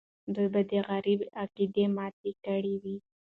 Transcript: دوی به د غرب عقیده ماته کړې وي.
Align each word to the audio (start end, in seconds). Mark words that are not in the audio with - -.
دوی 0.33 0.47
به 0.53 0.61
د 0.69 0.71
غرب 0.87 1.19
عقیده 1.41 1.85
ماته 1.95 2.29
کړې 2.45 2.75
وي. 2.83 2.95